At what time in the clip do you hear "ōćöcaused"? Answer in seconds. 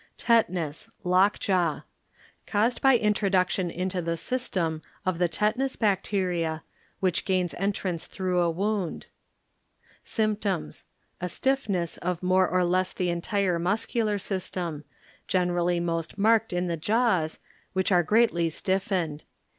2.47-2.81